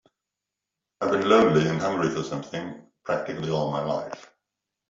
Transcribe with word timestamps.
I've 0.99 1.11
been 1.11 1.29
lonely 1.29 1.67
and 1.69 1.79
hungry 1.79 2.09
for 2.09 2.23
something 2.23 2.87
practically 3.03 3.51
all 3.51 3.69
my 3.69 3.83
life. 3.85 4.33